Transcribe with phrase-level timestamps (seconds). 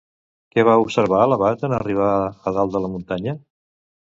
[0.55, 3.37] Què va observar l'abat en arribar a dalt de la muntanya?